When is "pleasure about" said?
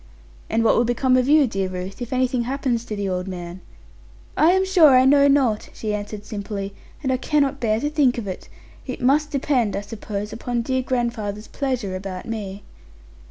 11.49-12.25